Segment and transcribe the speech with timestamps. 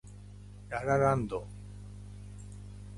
[0.71, 1.45] ラ・ラ・ランド